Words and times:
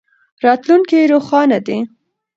راتلونکی 0.43 0.99
روښانه 1.11 1.59
دی. 1.67 1.77